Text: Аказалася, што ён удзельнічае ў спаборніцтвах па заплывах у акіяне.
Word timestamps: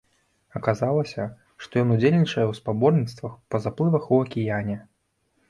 Аказалася, 0.59 1.25
што 1.65 1.73
ён 1.83 1.93
удзельнічае 1.97 2.45
ў 2.47 2.53
спаборніцтвах 2.61 3.37
па 3.53 3.57
заплывах 3.67 4.11
у 4.13 4.21
акіяне. 4.27 4.77